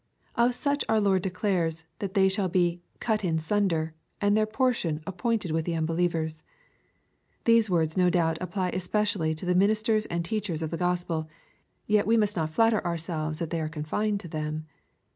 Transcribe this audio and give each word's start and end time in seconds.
Of 0.33 0.55
such 0.55 0.83
our 0.89 0.99
Lord 0.99 1.21
declares, 1.21 1.83
that 1.99 2.15
they 2.15 2.27
shall 2.27 2.49
be 2.49 2.81
"cut 2.99 3.23
in 3.23 3.37
sunder, 3.37 3.93
and 4.19 4.35
their 4.35 4.47
portion 4.47 5.03
appointed 5.05 5.51
with 5.51 5.63
the 5.65 5.75
unbelievers." 5.75 6.41
These 7.43 7.69
words 7.69 7.95
no 7.95 8.09
doubt 8.09 8.39
apply 8.41 8.69
especially 8.69 9.35
to 9.35 9.45
the 9.45 9.53
ministers 9.53 10.07
and 10.07 10.25
teachers 10.25 10.63
of 10.63 10.71
the 10.71 10.75
Gospel. 10.77 11.29
Yet 11.85 12.07
we 12.07 12.17
must 12.17 12.35
not 12.35 12.49
flatter 12.49 12.83
ourselves 12.83 13.37
that 13.37 13.51
they 13.51 13.61
are 13.61 13.69
confined 13.69 14.19
to 14.21 14.27
them. 14.27 14.65